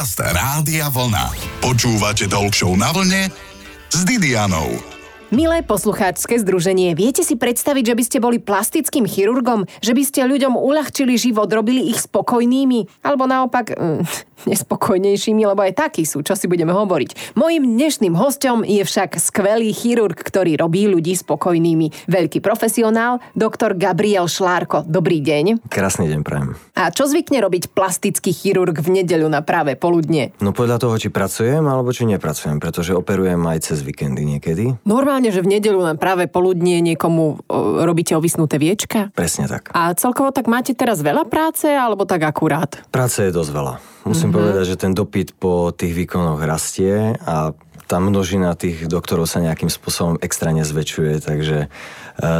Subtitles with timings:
[0.00, 1.28] Podcast Rádia Vlna.
[1.60, 3.28] Počúvate Talk na vlne
[3.92, 4.80] s Didianou.
[5.28, 9.68] Milé poslucháčske združenie, viete si predstaviť, že by ste boli plastickým chirurgom?
[9.84, 13.04] Že by ste ľuďom uľahčili život, robili ich spokojnými?
[13.04, 17.34] Alebo naopak, mm, nespokojnejšími, lebo aj takí sú, čo si budeme hovoriť.
[17.36, 22.08] Mojím dnešným hostom je však skvelý chirurg, ktorý robí ľudí spokojnými.
[22.08, 24.86] Veľký profesionál, doktor Gabriel Šlárko.
[24.86, 25.66] Dobrý deň.
[25.68, 26.56] Krásny deň prajem.
[26.78, 30.32] A čo zvykne robiť plastický chirurg v nedeľu na práve poludne?
[30.40, 34.76] No podľa toho, či pracujem alebo či nepracujem, pretože operujem aj cez víkendy niekedy.
[34.88, 39.12] Normálne že v nedeľu na práve poludnie niekomu o, robíte ovisnuté viečka?
[39.14, 39.70] Presne tak.
[39.76, 42.82] A celkovo tak máte teraz veľa práce, alebo tak akurát?
[42.90, 43.74] Práce je dosť veľa.
[44.10, 44.38] Musím mm-hmm.
[44.42, 47.54] povedať, že ten dopyt po tých výkonoch rastie a
[47.86, 51.68] tá množina tých doktorov sa nejakým spôsobom extra nezväčšuje, takže e,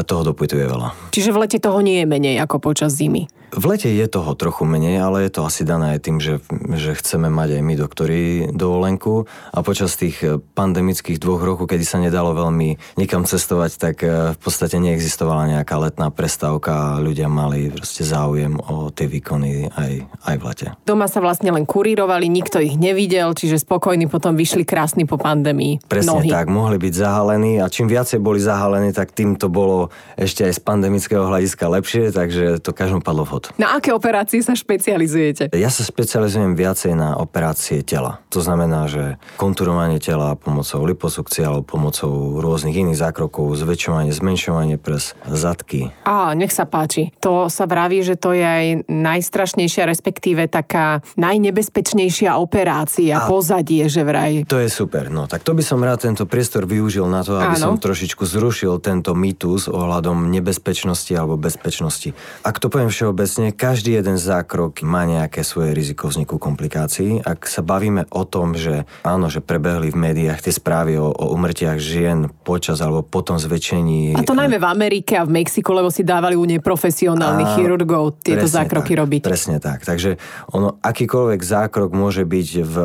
[0.06, 0.94] toho dopytu je veľa.
[1.14, 3.26] Čiže v lete toho nie je menej ako počas zimy?
[3.50, 6.38] V lete je toho trochu menej, ale je to asi dané aj tým, že,
[6.78, 8.22] že chceme mať aj my doktori
[8.54, 10.22] dovolenku a počas tých
[10.54, 15.74] pandemických dvoch rokov, kedy sa nedalo veľmi nikam cestovať, tak eh, v podstate neexistovala nejaká
[15.82, 19.92] letná prestávka a ľudia mali proste záujem o tie výkony aj,
[20.30, 20.66] aj v lete.
[20.86, 25.82] Doma sa vlastne len kurírovali, nikto ich nevidel, čiže spokojní potom vyšli krásni po pandémii.
[25.90, 26.30] Presne Nohy.
[26.30, 30.54] tak, mohli byť zahalení a čím viacej boli zahalení, tak tým to bolo ešte aj
[30.54, 33.56] z pandemického hľadiska lepšie, takže to každom padlo vhod život.
[33.56, 35.56] Na aké operácie sa špecializujete?
[35.56, 38.20] Ja sa špecializujem viacej na operácie tela.
[38.30, 45.16] To znamená, že konturovanie tela pomocou liposukcie alebo pomocou rôznych iných zákrokov, zväčšovanie, zmenšovanie pres,
[45.26, 45.90] zadky.
[46.04, 47.10] Á, nech sa páči.
[47.24, 54.04] To sa vraví, že to je aj najstrašnejšia, respektíve taká najnebezpečnejšia operácia, A pozadie, že
[54.04, 54.44] vraj.
[54.46, 55.08] To je super.
[55.10, 57.74] No, tak to by som rád tento priestor využil na to, aby Áno.
[57.74, 62.14] som trošičku zrušil tento mýtus ohľadom nebezpečnosti alebo bezpečnosti.
[62.46, 67.22] Ak to poviem všeobecne, všeobecne každý jeden zákrok má nejaké svoje riziko vzniku komplikácií.
[67.22, 71.30] Ak sa bavíme o tom, že áno, že prebehli v médiách tie správy o, o
[71.30, 74.18] umrtiach žien počas alebo potom zväčšení.
[74.18, 78.50] A to najmä v Amerike a v Mexiku, lebo si dávali u neprofesionálnych chirurgov tieto
[78.50, 79.20] zákroky tak, robiť.
[79.22, 79.86] Presne tak.
[79.86, 80.18] Takže
[80.50, 82.76] ono, akýkoľvek zákrok môže byť v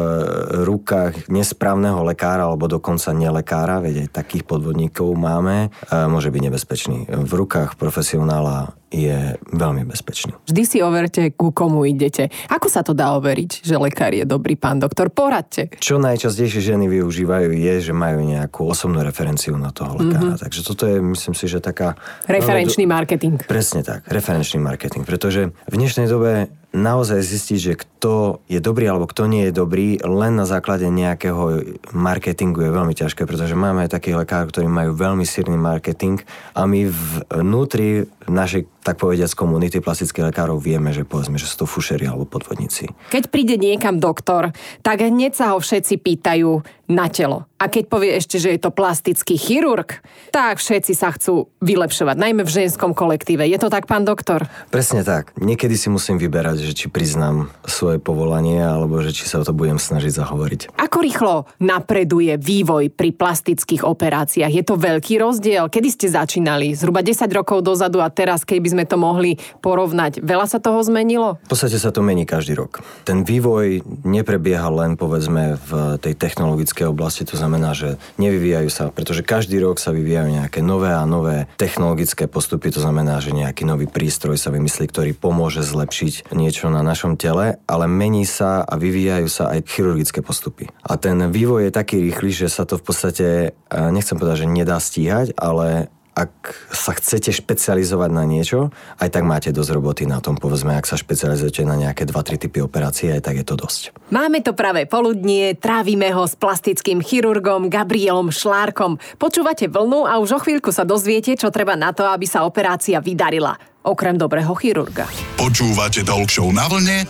[0.62, 7.10] rukách nesprávneho lekára alebo dokonca nelekára, veď aj takých podvodníkov máme, môže byť nebezpečný.
[7.10, 10.34] V rukách profesionála je veľmi bezpečný.
[10.46, 12.30] Vždy si overte, ku komu idete.
[12.48, 15.10] Ako sa to dá overiť, že lekár je dobrý pán doktor?
[15.10, 15.74] Poradte.
[15.82, 20.38] Čo najčastejšie ženy využívajú je, že majú nejakú osobnú referenciu na toho lekára.
[20.38, 20.44] Mm-hmm.
[20.46, 21.98] Takže toto je, myslím si, že taká...
[22.30, 23.42] Referenčný marketing.
[23.46, 25.04] Presne tak, referenčný marketing.
[25.04, 29.98] Pretože v dnešnej dobe naozaj zistiť, že kto je dobrý alebo kto nie je dobrý
[30.04, 31.64] len na základe nejakého
[31.96, 36.20] marketingu je veľmi ťažké, pretože máme takých lekárov, ktorí majú veľmi silný marketing
[36.52, 36.92] a my
[37.32, 42.28] vnútri našej, tak povediať, komunity plastických lekárov vieme, že povedzme, že sú to fušeri alebo
[42.28, 42.92] podvodníci.
[43.10, 44.52] Keď príde niekam doktor,
[44.84, 47.50] tak hneď sa ho všetci pýtajú na telo.
[47.56, 52.44] A keď povie ešte, že je to plastický chirurg, tak všetci sa chcú vylepšovať, najmä
[52.44, 53.48] v ženskom kolektíve.
[53.48, 54.46] Je to tak, pán doktor?
[54.70, 55.32] Presne tak.
[55.40, 59.56] Niekedy si musím vyberať, že či priznám svoje povolanie, alebo že či sa o to
[59.56, 60.62] budem snažiť zahovoriť.
[60.78, 64.52] Ako rýchlo napreduje vývoj pri plastických operáciách?
[64.52, 65.72] Je to veľký rozdiel?
[65.72, 66.76] Kedy ste začínali?
[66.76, 71.40] Zhruba 10 rokov dozadu a teraz, keby sme to mohli porovnať, veľa sa toho zmenilo?
[71.48, 72.84] V podstate sa to mení každý rok.
[73.08, 79.24] Ten vývoj neprebieha len povedzme v tej technologickej oblasti, to znamená, že nevyvíjajú sa, pretože
[79.24, 83.88] každý rok sa vyvíjajú nejaké nové a nové technologické postupy, to znamená, že nejaký nový
[83.88, 89.28] prístroj sa vymyslí, ktorý pomôže zlepšiť niečo na našom tele, ale mení sa a vyvíjajú
[89.32, 90.68] sa aj chirurgické postupy.
[90.84, 93.28] A ten vývoj je taký rýchly, že sa to v podstate,
[93.70, 96.32] nechcem povedať, že nedá stíhať, ale ak
[96.72, 98.72] sa chcete špecializovať na niečo,
[99.04, 102.64] aj tak máte dosť roboty na tom, povedzme, ak sa špecializujete na nejaké 2-3 typy
[102.64, 103.92] operácie, aj tak je to dosť.
[104.16, 108.96] Máme to práve poludnie, trávime ho s plastickým chirurgom Gabrielom Šlárkom.
[109.20, 113.04] Počúvate vlnu a už o chvíľku sa dozviete, čo treba na to, aby sa operácia
[113.04, 113.60] vydarila.
[113.84, 115.06] Okrem dobrého chirurga.
[115.36, 117.06] Počúvate Talk na vlne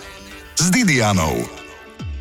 [0.57, 1.64] s Didianou.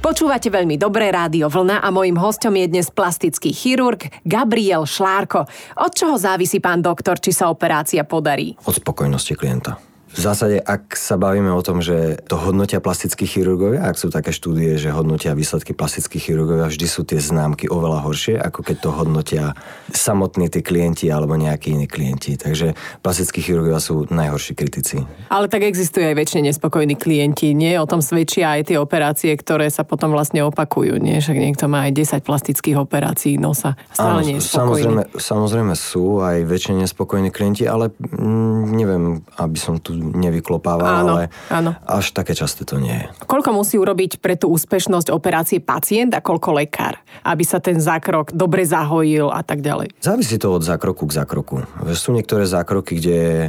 [0.04, 5.48] Počúvate veľmi dobré rádio Vlna a mojim hostom je dnes plastický chirurg Gabriel Šlárko.
[5.80, 8.52] Od čoho závisí pán doktor, či sa operácia podarí?
[8.68, 9.80] Od spokojnosti klienta.
[10.14, 14.30] V zásade, ak sa bavíme o tom, že to hodnotia plastickí chirurgovia, ak sú také
[14.30, 18.90] štúdie, že hodnotia výsledky plastických chirurgovia, vždy sú tie známky oveľa horšie, ako keď to
[18.94, 19.44] hodnotia
[19.90, 22.38] samotní tí klienti alebo nejakí iní klienti.
[22.38, 25.02] Takže plastickí chirurgovia sú najhorší kritici.
[25.34, 27.74] Ale tak existujú aj väčšine nespokojní klienti, nie?
[27.82, 31.18] O tom svedčia aj tie operácie, ktoré sa potom vlastne opakujú, nie?
[31.18, 33.74] Však niekto má aj 10 plastických operácií nosa.
[33.90, 39.58] Stále Áno, nie je samozrejme, samozrejme sú aj väčšine nespokojní klienti, ale mm, neviem, aby
[39.58, 41.72] som tu nevyklopáva, Áno, ale áno.
[41.88, 43.06] až také časté to nie je.
[43.24, 48.34] Koľko musí urobiť pre tú úspešnosť operácie pacient a koľko lekár, aby sa ten zákrok
[48.36, 49.96] dobre zahojil a tak ďalej?
[49.98, 51.54] Závisí to od zákroku k zákroku.
[51.96, 53.18] Sú niektoré zákroky, kde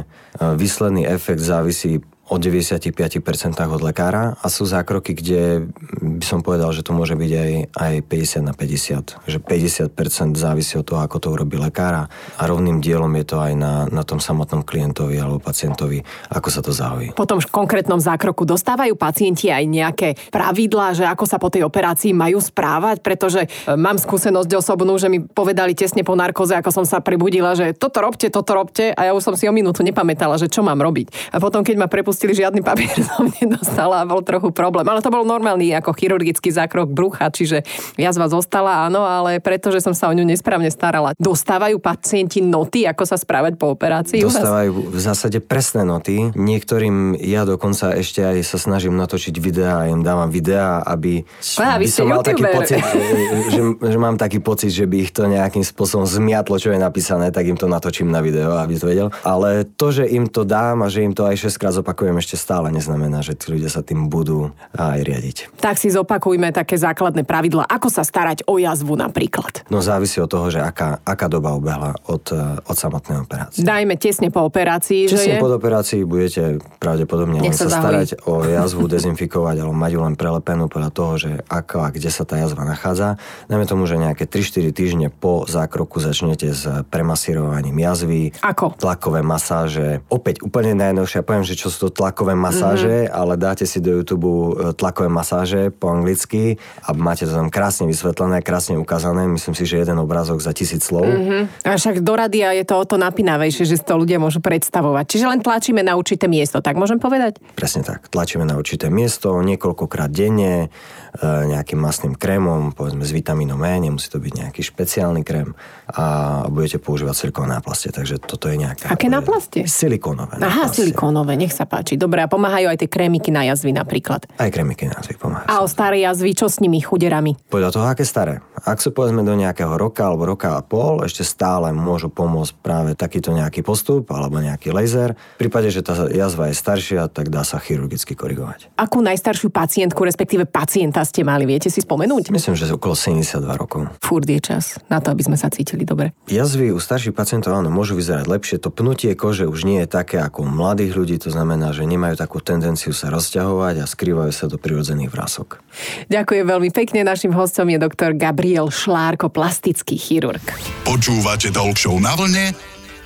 [0.56, 3.22] výsledný efekt závisí o 95%
[3.70, 5.70] od lekára a sú zákroky, kde
[6.02, 9.30] by som povedal, že to môže byť aj, aj 50 na 50.
[9.30, 13.52] Že 50% závisí od toho, ako to urobí lekára a rovným dielom je to aj
[13.54, 16.02] na, na tom samotnom klientovi alebo pacientovi,
[16.34, 17.14] ako sa to zahojí.
[17.14, 22.10] Po tom konkrétnom zákroku dostávajú pacienti aj nejaké pravidlá, že ako sa po tej operácii
[22.10, 23.48] majú správať, pretože e,
[23.78, 28.02] mám skúsenosť osobnú, že mi povedali tesne po narkoze, ako som sa prebudila, že toto
[28.02, 31.30] robte, toto robte a ja už som si o minútu nepamätala, že čo mám robiť.
[31.30, 34.88] A potom, keď ma prepustili, žiadny papier som nedostala a bol trochu problém.
[34.88, 37.66] Ale to bol normálny ako chirurgický zákrok brucha, čiže
[38.00, 41.12] jazva zostala, áno, ale pretože som sa o ňu nesprávne starala.
[41.20, 44.22] Dostávajú pacienti noty, ako sa správať po operácii?
[44.22, 46.32] Dostávajú v zásade presné noty.
[46.32, 51.26] Niektorým ja dokonca ešte aj sa snažím natočiť videá, im dávam videá, aby
[51.58, 52.78] Á, vy by som mal taký pocit,
[53.54, 57.34] že, že, mám taký pocit, že by ich to nejakým spôsobom zmiatlo, čo je napísané,
[57.34, 59.08] tak im to natočím na video, aby to vedel.
[59.26, 62.38] Ale to, že im to dám a že im to aj 6 krát zopakujem, ešte
[62.38, 65.36] stále neznamená, že tí ľudia sa tým budú aj riadiť.
[65.58, 69.66] Tak si zopakujme také základné pravidla, ako sa starať o jazvu napríklad.
[69.66, 73.66] No závisí od toho, že aká, aká doba ubehla od, eh, od samotnej operácie.
[73.66, 75.42] Dajme tesne po operácii, že Česne je...
[75.42, 80.14] pod operácií budete pravdepodobne len sa sa starať o jazvu, dezinfikovať, alebo mať ju len
[80.14, 83.16] prelepenú podľa toho, že ako a kde sa tá jazva nachádza.
[83.48, 88.36] Dajme tomu, že nejaké 3-4 týždne po zákroku začnete s premasírovaním jazvy.
[88.44, 88.76] Ako?
[88.76, 90.04] Tlakové masáže.
[90.12, 93.12] Opäť úplne najnovšie, ja poviem, že čo sú to tlakové masáže, Mhm.
[93.12, 97.88] ale dáte si do YouTube e, tlakové masáže po anglicky a máte to tam krásne
[97.88, 99.24] vysvetlené, krásne ukázané.
[99.26, 101.08] Myslím si, že jeden obrázok za tisíc slov.
[101.08, 101.64] Mhm.
[101.64, 105.04] A však do radia je to o to napínavejšie, že si to ľudia môžu predstavovať.
[105.08, 107.40] Čiže len tlačíme na určité miesto, tak môžem povedať?
[107.54, 108.12] Presne tak.
[108.12, 110.68] Tlačíme na určité miesto niekoľkokrát denne,
[111.16, 115.54] e, nejakým masným krémom, povedzme s vitamínom E, nemusí to byť nejaký špeciálny krém
[115.86, 116.04] a
[116.50, 118.90] budete používať silikónové náplaste, takže toto je nejaká...
[118.90, 119.70] Aké náplastie?
[119.70, 120.82] Silikónové Aha, náplastie.
[120.82, 121.85] silikónové, nech sa páči.
[121.94, 124.26] Dobre, a pomáhajú aj tie krémiky na jazvy napríklad.
[124.34, 125.46] Aj krémiky nás pomáhajú.
[125.46, 127.38] A o staré jazvy, čo s nimi, chuderami?
[127.46, 128.42] Podľa toho, aké staré.
[128.66, 132.90] Ak sú povedzme do nejakého roka alebo roka a pol, ešte stále môžu pomôcť práve
[132.98, 135.14] takýto nejaký postup alebo nejaký laser.
[135.38, 138.74] V prípade, že tá jazva je staršia, tak dá sa chirurgicky korigovať.
[138.80, 142.32] Akú najstaršiu pacientku, respektíve pacienta ste mali, viete si spomenúť?
[142.32, 143.92] Myslím, že okolo 72 rokov.
[144.00, 146.16] Furt je čas na to, aby sme sa cítili dobre.
[146.26, 148.56] Jazvy u starších pacientov áno, môžu vyzerať lepšie.
[148.64, 152.16] To pnutie kože už nie je také ako u mladých ľudí, to znamená, že nemajú
[152.16, 155.60] takú tendenciu sa rozťahovať a skrývajú sa do prirodzených vrások.
[156.08, 157.04] Ďakujem veľmi pekne.
[157.04, 160.42] Našim hostom je doktor Gabriel Šlárko, plastický chirurg.
[160.88, 162.56] Počúvate Talk Show na vlne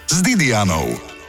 [0.07, 1.20] s Didianou.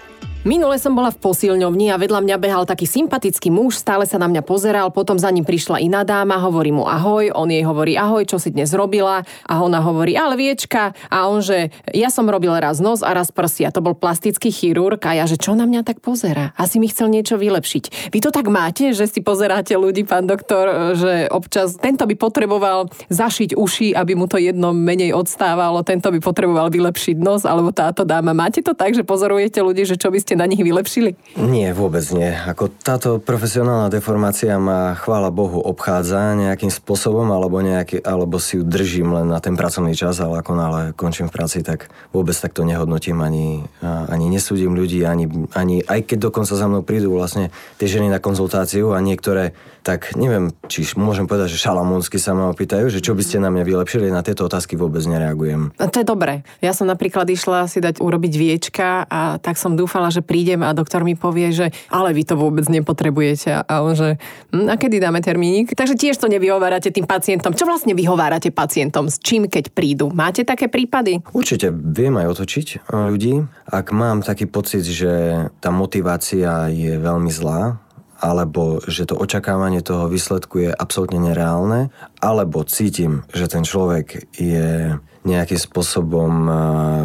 [0.42, 4.26] Minule som bola v posilňovni a vedľa mňa behal taký sympatický muž, stále sa na
[4.26, 8.26] mňa pozeral, potom za ním prišla iná dáma, hovorí mu ahoj, on jej hovorí ahoj,
[8.26, 12.50] čo si dnes robila a ona hovorí ale viečka a on že ja som robil
[12.58, 15.86] raz nos a raz prsia, to bol plastický chirurg a ja že čo na mňa
[15.86, 18.10] tak pozera, asi mi chcel niečo vylepšiť.
[18.10, 22.90] Vy to tak máte, že si pozeráte ľudí, pán doktor, že občas tento by potreboval
[23.14, 28.02] zašiť uši, aby mu to jedno menej odstávalo, tento by potreboval vylepšiť nos, alebo táto
[28.10, 28.34] dáma.
[28.34, 31.16] Máte to tak, že pozorujete ľudí, že čo by na nich vylepšili?
[31.40, 32.32] Nie, vôbec nie.
[32.32, 38.64] Ako táto profesionálna deformácia ma, chvála Bohu, obchádza nejakým spôsobom, alebo, nejaký, alebo si ju
[38.64, 42.64] držím len na ten pracovný čas, ale ako nále končím v práci, tak vôbec takto
[42.68, 47.88] nehodnotím, ani, ani nesúdim ľudí, ani, ani aj keď dokonca za mnou prídu vlastne tie
[47.88, 52.94] ženy na konzultáciu a niektoré, tak neviem, či môžem povedať, že šalamúnsky sa ma opýtajú,
[52.94, 55.74] že čo by ste na mňa vylepšili, na tieto otázky vôbec nereagujem.
[55.82, 56.46] A to je dobré.
[56.62, 60.78] Ja som napríklad išla si dať urobiť viečka a tak som dúfala, že prídem a
[60.78, 63.66] doktor mi povie, že ale vy to vôbec nepotrebujete.
[63.66, 64.22] A on že,
[64.54, 65.74] hm, a kedy dáme termínik?
[65.74, 67.58] Takže tiež to nevyhovárate tým pacientom.
[67.58, 69.10] Čo vlastne vyhovárate pacientom?
[69.10, 70.14] S čím, keď prídu?
[70.14, 71.26] Máte také prípady?
[71.34, 73.42] Určite viem aj otočiť eh, ľudí.
[73.66, 77.82] Ak mám taký pocit, že tá motivácia je veľmi zlá,
[78.22, 81.90] alebo že to očakávanie toho výsledku je absolútne nereálne,
[82.22, 86.56] alebo cítim, že ten človek je nejakým spôsobom eh,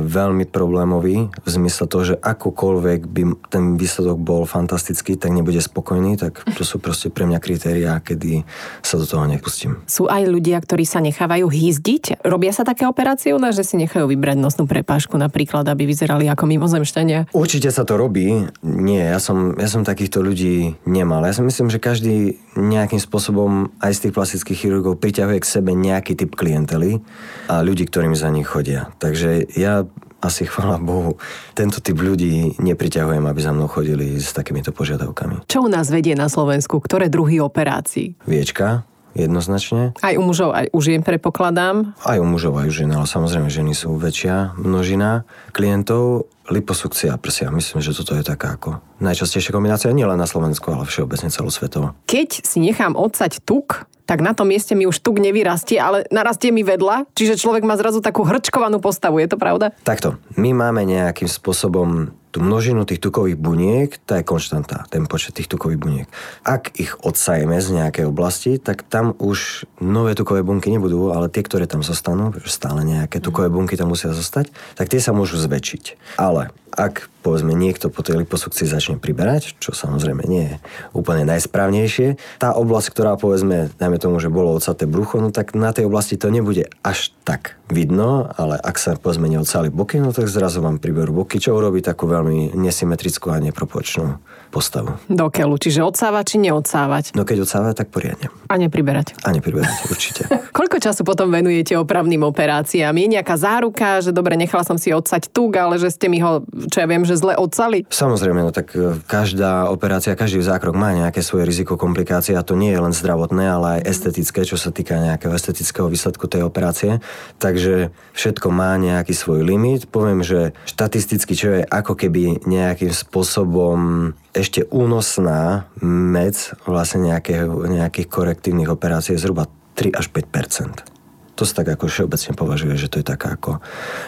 [0.05, 6.17] veľmi problémový v zmysle toho, že akokoľvek by ten výsledok bol fantastický, tak nebude spokojný,
[6.17, 8.49] tak to sú proste pre mňa kritériá, kedy
[8.81, 9.85] sa do toho nepustím.
[9.85, 12.25] Sú aj ľudia, ktorí sa nechávajú hýzdiť?
[12.25, 16.25] Robia sa také operácie u nás, že si nechajú vybrať nosnú prepážku napríklad, aby vyzerali
[16.33, 17.37] ako mimozemšťania?
[17.37, 18.49] Určite sa to robí.
[18.65, 21.25] Nie, ja som, ja som takýchto ľudí nemal.
[21.29, 25.77] Ja si myslím, že každý nejakým spôsobom aj z tých plastických chirurgov priťahuje k sebe
[25.77, 27.05] nejaký typ klientely
[27.53, 28.91] a ľudí, ktorým za nich chodia.
[28.99, 29.85] Takže ja
[30.25, 31.21] asi chvala Bohu,
[31.53, 35.47] tento typ ľudí nepriťahujem, aby za mnou chodili s takýmito požiadavkami.
[35.47, 36.81] Čo u nás vedie na Slovensku?
[36.81, 38.17] Ktoré druhy operácií?
[38.25, 39.97] Viečka, jednoznačne.
[40.05, 41.97] Aj u mužov, aj u žien predpokladám.
[42.05, 45.25] Aj u mužov, aj u žien, ale samozrejme ženy sú väčšia množina
[45.57, 46.29] klientov.
[46.47, 51.29] Liposukcia prsia, myslím, že toto je taká ako najčastejšia kombinácia, nielen na Slovensku, ale všeobecne
[51.31, 51.99] celosvetovo.
[52.07, 56.55] Keď si nechám odsať tuk, tak na tom mieste mi už tuk nevyrastie, ale narastie
[56.55, 59.75] mi vedľa, čiže človek má zrazu takú hrčkovanú postavu, je to pravda?
[59.83, 65.41] Takto, my máme nejakým spôsobom tú množinu tých tukových buniek, tá je konštanta, ten počet
[65.41, 66.09] tých tukových buniek.
[66.45, 71.41] Ak ich odsajeme z nejakej oblasti, tak tam už nové tukové bunky nebudú, ale tie,
[71.41, 75.97] ktoré tam zostanú, stále nejaké tukové bunky tam musia zostať, tak tie sa môžu zväčšiť.
[76.21, 80.57] Ale ak povedzme niekto po tej liposukcii začne priberať, čo samozrejme nie je
[80.95, 85.75] úplne najsprávnejšie, tá oblasť, ktorá povedzme, dajme tomu, že bolo odsaté brucho, no tak na
[85.75, 90.31] tej oblasti to nebude až tak vidno, ale ak sa povedzme neodsali boky, no tak
[90.31, 94.23] zrazu vám priberú boky, čo urobí takú veľmi nesymetrickú a neproporčnú
[94.55, 94.95] postavu.
[95.11, 97.05] Do keľu, čiže odsávať či neodsávať?
[97.19, 98.31] No keď odsávať, tak poriadne.
[98.47, 99.19] A nepriberať.
[99.27, 100.31] A nepriberať, určite.
[100.59, 102.95] Koľko času potom venujete opravným operáciám?
[102.95, 106.47] Je nejaká záruka, že dobre, nechala som si odsať tuk, ale že ste mi ho,
[106.69, 107.85] čo ja viem, že zle odsali?
[107.93, 112.57] Samozrejme, no tak e, každá operácia, každý zákrok má nejaké svoje riziko komplikácie a to
[112.57, 117.05] nie je len zdravotné, ale aj estetické, čo sa týka nejakého estetického výsledku tej operácie.
[117.37, 119.93] Takže všetko má nejaký svoj limit.
[119.93, 128.09] Poviem, že štatisticky, čo je ako keby nejakým spôsobom ešte únosná med vlastne nejakých, nejakých
[128.09, 130.96] korektívnych operácií je zhruba 3 až 5
[131.37, 133.61] to sa tak ako všeobecne považuje, že to je taká ako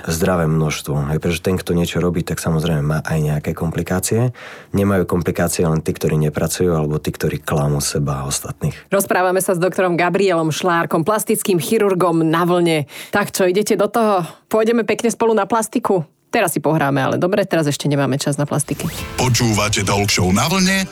[0.08, 1.12] zdravé množstvo.
[1.12, 4.32] Aj pretože ten, kto niečo robí, tak samozrejme má aj nejaké komplikácie.
[4.72, 8.88] Nemajú komplikácie len tí, ktorí nepracujú, alebo tí, ktorí klamú seba a ostatných.
[8.88, 12.88] Rozprávame sa s doktorom Gabrielom Šlárkom, plastickým chirurgom na vlne.
[13.12, 14.24] Tak čo, idete do toho?
[14.48, 16.08] Pôjdeme pekne spolu na plastiku?
[16.28, 18.88] Teraz si pohráme, ale dobre, teraz ešte nemáme čas na plastiky.
[19.16, 20.84] Počúvate Talk Show na vlne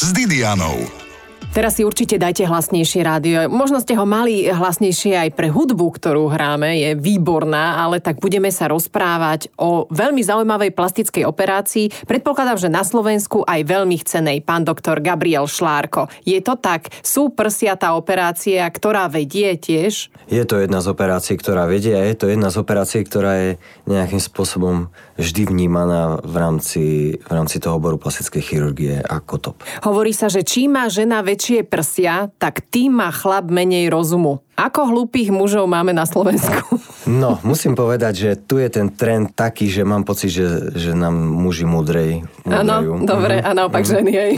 [0.00, 1.09] s Didianou.
[1.50, 3.50] Teraz si určite dajte hlasnejšie rádio.
[3.50, 8.54] Možno ste ho mali hlasnejšie aj pre hudbu, ktorú hráme, je výborná, ale tak budeme
[8.54, 12.06] sa rozprávať o veľmi zaujímavej plastickej operácii.
[12.06, 16.06] Predpokladám, že na Slovensku aj veľmi chcenej pán doktor Gabriel Šlárko.
[16.22, 16.86] Je to tak?
[17.02, 20.06] Sú prsia tá operácia, ktorá vedie tiež?
[20.30, 23.50] Je to jedna z operácií, ktorá vedie a je to jedna z operácií, ktorá je
[23.90, 26.84] nejakým spôsobom vždy vnímaná v rámci,
[27.18, 29.56] v rámci toho oboru plastickej chirurgie ako top.
[29.82, 34.42] Hovorí sa, že čím má žena väčšie prsia, tak tým má chlap menej rozumu.
[34.60, 36.76] Ako hlúpých mužov máme na Slovensku?
[37.08, 41.16] No, musím povedať, že tu je ten trend taký, že mám pocit, že, že nám
[41.16, 43.48] muži múdrej Áno, dobre, mm-hmm.
[43.48, 43.96] a naopak mm-hmm.
[43.96, 44.32] ženy, hej.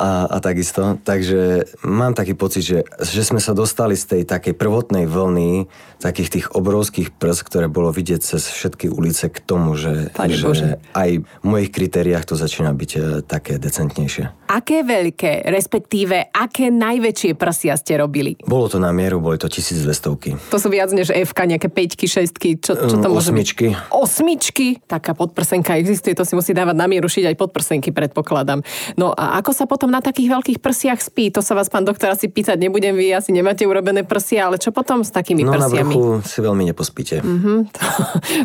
[0.00, 0.96] A, a takisto.
[1.04, 5.68] Takže mám taký pocit, že, že sme sa dostali z tej takej prvotnej vlny
[6.00, 10.10] takých tých obrovských prs, ktoré bolo vidieť cez všetky ulice k tomu, že,
[10.56, 14.48] že aj v mojich kritériách to začína byť e, také decentnejšie.
[14.50, 18.34] Aké veľké, respektíve aké najväčšie prsia ste robili?
[18.42, 20.38] Bolo to na mieru, boli to 1200.
[20.54, 23.74] To sú viac než F, nejaké 5 6 čo, čo to mm, môže Osmičky.
[23.74, 23.90] byť?
[23.90, 24.66] Osmičky.
[24.86, 28.62] Taká podprsenka existuje, to si musí dávať na mieru šiť aj podprsenky, predpokladám.
[28.94, 31.34] No a ako sa potom na takých veľkých prsiach spí?
[31.34, 34.70] To sa vás, pán doktor, asi pýtať nebudem, vy asi nemáte urobené prsia, ale čo
[34.70, 35.94] potom s takými no, prsiami?
[35.98, 37.24] No na si veľmi nepospíte.
[37.24, 37.80] Mm-hmm, to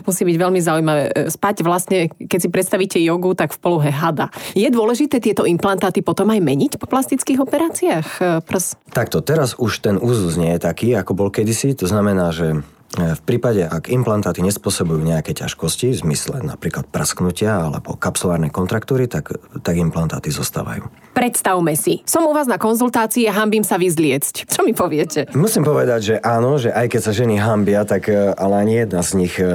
[0.07, 1.03] musí byť veľmi zaujímavé.
[1.13, 4.33] E, spať vlastne, keď si predstavíte jogu, tak v polohe hada.
[4.57, 8.79] Je dôležité tieto implantáty potom aj meniť po plastických operáciách e, prs?
[8.95, 11.73] Takto, teraz už ten úzus nie je taký, ako bol kedysi.
[11.73, 12.61] To znamená, že
[12.97, 19.37] v prípade, ak implantáty nespôsobujú nejaké ťažkosti, v zmysle napríklad prasknutia alebo kapsulárne kontraktúry, tak,
[19.61, 20.89] tak implantáty zostávajú.
[21.17, 24.45] Predstavme si, som u vás na konzultácii a hambím sa vyzliecť.
[24.45, 25.25] Čo mi poviete?
[25.33, 29.01] Musím povedať, že áno, že aj keď sa ženy hambia, tak e, ale ani jedna
[29.01, 29.45] z nich e,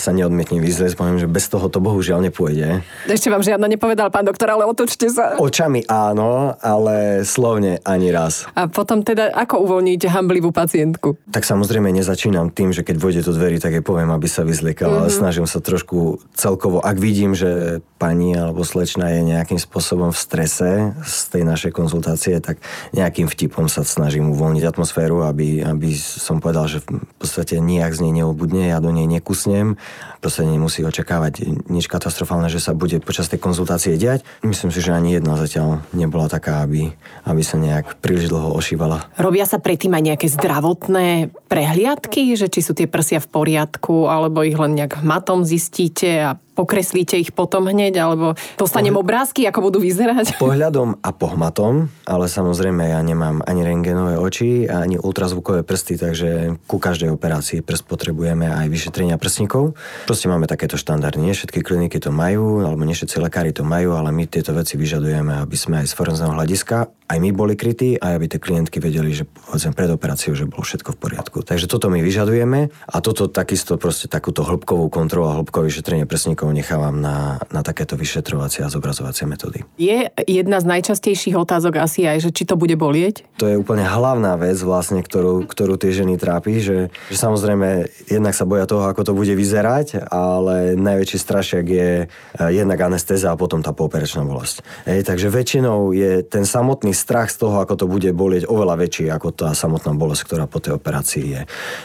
[0.00, 0.96] sa neodmietne vyzliecť.
[0.96, 2.80] Poviem, že bez toho to bohužiaľ nepôjde.
[3.04, 5.36] Ešte vám žiadna nepovedal, pán doktor, ale otočte sa.
[5.36, 8.48] Očami áno, ale slovne ani raz.
[8.56, 11.20] A potom teda ako uvoľníte hamblivú pacientku?
[11.28, 15.06] Tak samozrejme nezačínam tým, že keď vôjde do dverí, tak jej poviem, aby sa vyzliekala.
[15.06, 15.14] Mm-hmm.
[15.14, 20.90] Snažím sa trošku celkovo, ak vidím, že pani alebo slečna je nejakým spôsobom v strese
[21.06, 22.58] z tej našej konzultácie, tak
[22.90, 28.10] nejakým vtipom sa snažím uvoľniť atmosféru, aby, aby som povedal, že v podstate nijak z
[28.10, 29.78] nej neobudne, ja do nej nekusnem,
[30.18, 34.26] proste nemusí očakávať nič katastrofálne, že sa bude počas tej konzultácie diať.
[34.42, 36.90] Myslím si, že ani jedna zatiaľ nebola taká, aby,
[37.22, 39.06] aby sa nejak príliš dlho ošívala.
[39.14, 44.40] Robia sa predtým aj nejaké zdravotné prehliadky, že či sú tie prsia v poriadku, alebo
[44.40, 49.78] ich len nejak matom zistíte a Okreslíte ich potom hneď, alebo dostanem obrázky, ako budú
[49.80, 50.36] vyzerať?
[50.44, 56.76] Pohľadom a pohmatom, ale samozrejme ja nemám ani rengenové oči, ani ultrazvukové prsty, takže ku
[56.76, 59.72] každej operácii prst potrebujeme aj vyšetrenia prsníkov.
[60.04, 61.24] Proste máme takéto štandardy.
[61.24, 64.76] Nie všetky kliniky to majú, alebo nie všetci lekári to majú, ale my tieto veci
[64.76, 68.78] vyžadujeme, aby sme aj z forenzného hľadiska aj my boli krytí a aby tie klientky
[68.78, 71.42] vedeli, že povedzme pred operáciou, že bolo všetko v poriadku.
[71.42, 76.49] Takže toto my vyžadujeme a toto takisto proste takúto hĺbkovú kontrolu a hĺbkové vyšetrenie prsníkov
[76.52, 79.64] nechávam na, na takéto vyšetrovacie a zobrazovacie metódy.
[79.80, 83.26] Je jedna z najčastejších otázok asi aj, že či to bude bolieť?
[83.40, 88.34] To je úplne hlavná vec vlastne, ktorú, ktorú tie ženy trápi, že, že samozrejme jednak
[88.36, 93.40] sa boja toho, ako to bude vyzerať, ale najväčší strašiak je eh, jednak anestéza a
[93.40, 94.62] potom tá pooperačná bolesť.
[94.84, 99.08] Ej, takže väčšinou je ten samotný strach z toho, ako to bude bolieť, oveľa väčší
[99.08, 101.42] ako tá samotná bolesť, ktorá po tej operácii je.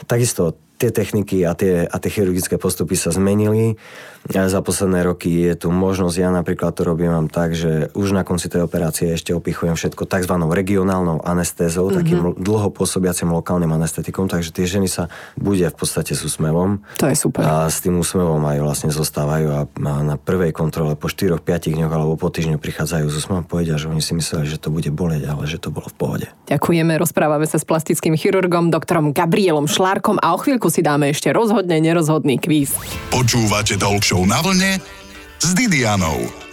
[0.10, 3.82] Takisto tie techniky a tie, a tie chirurgické postupy sa zmenili.
[4.34, 8.10] A za posledné roky je tu možnosť, ja napríklad to robím vám tak, že už
[8.10, 10.34] na konci tej operácie ešte opichujem všetko tzv.
[10.34, 11.98] regionálnou anestézou, mm-hmm.
[12.02, 16.82] takým dlho pôsobiacim lokálnym anestetikom, takže tie ženy sa budia v podstate s úsmevom.
[16.98, 17.46] To je super.
[17.46, 22.18] A s tým úsmevom aj vlastne zostávajú a na prvej kontrole po 4-5 dňoch alebo
[22.18, 25.22] po týždňu prichádzajú s úsmevom a povedia, že oni si mysleli, že to bude boleť,
[25.30, 26.28] ale že to bolo v pohode.
[26.50, 31.32] Ďakujeme, rozprávame sa s plastickým chirurgom, doktorom Gabrielom Šlárkom a o chvíľku si dáme ešte
[31.32, 32.76] rozhodne nerozhodný kvíz.
[33.08, 34.76] Počúvate Talk Show na vlne
[35.40, 36.44] s Didianou.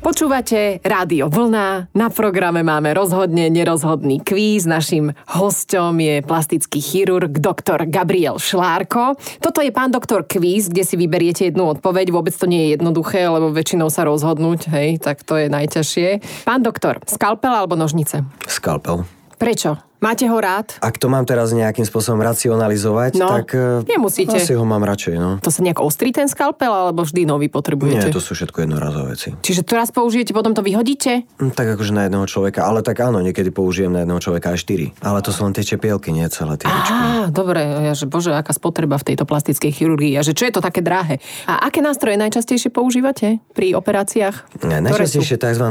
[0.00, 1.92] Počúvate Rádio Vlna.
[1.92, 4.64] Na programe máme rozhodne nerozhodný kvíz.
[4.64, 9.20] Našim hosťom je plastický chirurg doktor Gabriel Šlárko.
[9.44, 12.16] Toto je pán doktor kvíz, kde si vyberiete jednu odpoveď.
[12.16, 16.08] Vôbec to nie je jednoduché, lebo väčšinou sa rozhodnúť, hej, tak to je najťažšie.
[16.48, 18.24] Pán doktor, skalpel alebo nožnice?
[18.48, 19.04] Skalpel.
[19.36, 19.89] Prečo?
[20.00, 20.80] Máte ho rád?
[20.80, 24.32] Ak to mám teraz nejakým spôsobom racionalizovať, No, tak e, nemusíte.
[24.32, 25.14] asi ho mám radšej.
[25.14, 25.36] No.
[25.44, 28.08] To sa nejak ostrí ten skalpel, alebo vždy nový potrebujete?
[28.08, 29.28] Nie, to sú všetko jednorazové veci.
[29.36, 31.28] Čiže to raz použijete, potom to vyhodíte?
[31.36, 34.58] Hm, Tak akože na jedného človeka, ale tak áno, niekedy použijem na jedného človeka aj
[34.58, 34.86] štyri.
[35.04, 36.64] Ale to sú len tie čepielky, nie celé tie.
[36.64, 40.56] Á, dobre, ja, že bože, aká spotreba v tejto plastickej chirurgii a že čo je
[40.56, 41.20] to také drahé.
[41.44, 44.64] A aké nástroje najčastejšie používate pri operáciách?
[44.64, 44.80] Ne?
[44.80, 45.66] Najčastejšie tzv.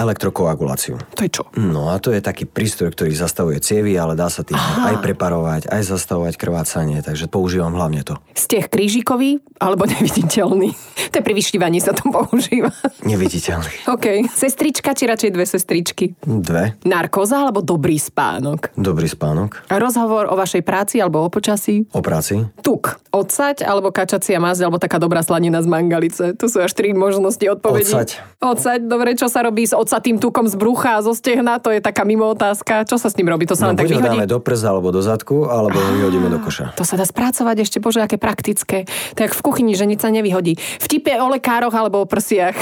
[0.00, 0.96] elektrokoaguláciu.
[1.12, 1.44] To je čo?
[1.60, 5.66] No a to je taký prístroj, ktorý zastavuje cievy, ale dá sa tým aj preparovať,
[5.66, 8.14] aj zastavovať krvácanie, takže používam hlavne to.
[8.38, 10.70] Steh krížikový alebo neviditeľný?
[11.10, 12.70] To je pri vyšívaní sa to používa.
[13.02, 13.90] Neviditeľný.
[13.90, 14.30] OK.
[14.30, 16.14] Sestrička či radšej dve sestričky?
[16.22, 16.78] Dve.
[16.86, 18.70] Narkóza alebo dobrý spánok?
[18.78, 19.66] Dobrý spánok.
[19.66, 21.88] A rozhovor o vašej práci alebo o počasí?
[21.96, 22.44] O práci.
[22.62, 26.36] Tuk, odsať alebo kačacia masť alebo taká dobrá slanina z mangalice.
[26.36, 27.90] Tu sú až tri možnosti odpovedí.
[27.90, 28.20] Odsať.
[28.44, 31.56] Odsať, dobre, čo sa robí s odsatým tukom z brucha a zo stehna?
[31.64, 32.84] To je taká mimo otázka.
[32.84, 33.48] Čo sa s ním robí?
[33.48, 34.04] To sa No, len tak vyhodí?
[34.06, 36.76] dáme do prsa alebo do zadku, alebo ho vyhodíme do koša.
[36.76, 38.84] To sa dá spracovať ešte, bože, aké praktické.
[39.12, 40.54] Tak v kuchyni, že nič sa nevyhodí.
[40.78, 42.54] Vtipe o lekároch alebo o prsiach.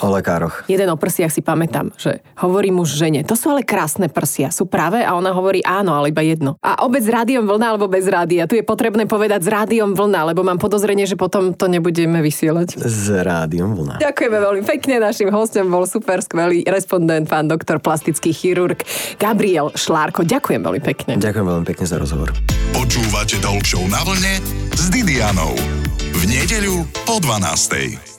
[0.00, 0.64] O lekároch.
[0.72, 4.64] Jeden o prsiach si pamätám, že hovorí muž žene, to sú ale krásne prsia, sú
[4.64, 5.04] práve?
[5.04, 6.56] A ona hovorí áno, ale iba jedno.
[6.58, 8.46] A obec s rádiom vlna alebo bez rádia?
[8.46, 12.80] Tu je potrebné povedať s rádiom vlna, lebo mám podozrenie, že potom to nebudeme vysielať.
[12.80, 14.00] S rádiom vlna.
[14.00, 14.94] Ďakujeme veľmi pekne.
[14.96, 18.80] Našim hostom bol super skvelý respondent, pán doktor plastický chirurg
[19.16, 20.22] Gabriel Šlárko.
[20.30, 21.12] Ďakujem veľmi pekne.
[21.18, 22.30] Ďakujem veľmi pekne za rozhovor.
[22.70, 24.38] Počúvate Show na vlne
[24.70, 25.58] s Didianou.
[26.14, 28.09] V nedeľu po 12.